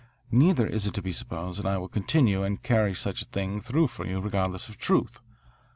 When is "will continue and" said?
1.77-2.63